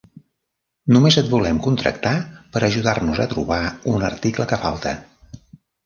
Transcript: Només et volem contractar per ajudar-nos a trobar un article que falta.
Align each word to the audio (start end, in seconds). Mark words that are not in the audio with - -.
Només 0.95 1.17
et 1.23 1.29
volem 1.33 1.59
contractar 1.67 2.15
per 2.57 2.65
ajudar-nos 2.71 3.23
a 3.27 3.31
trobar 3.37 3.63
un 3.97 4.11
article 4.13 4.53
que 4.55 4.65
falta. 4.69 5.01